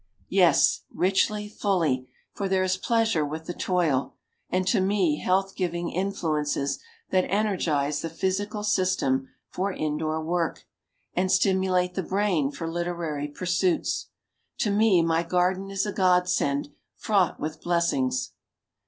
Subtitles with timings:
[0.29, 4.15] Yes, richly, fully, for there is pleasure with the toil,
[4.49, 6.79] and to me health giving influences
[7.11, 10.65] that energize the physical system for indoor work,
[11.13, 14.09] and stimulate the brain for literary pursuits.
[14.61, 18.31] To me my garden is a God send, fraught with blessings.